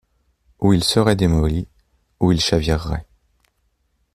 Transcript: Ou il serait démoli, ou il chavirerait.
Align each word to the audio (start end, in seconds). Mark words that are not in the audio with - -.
Ou 0.61 0.73
il 0.73 0.83
serait 0.83 1.15
démoli, 1.15 1.67
ou 2.19 2.31
il 2.31 2.41
chavirerait. 2.41 3.05